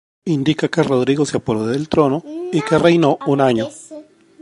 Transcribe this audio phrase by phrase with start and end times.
[0.25, 3.69] Indica que Rodrigo se apoderó del trono y que reinó un año.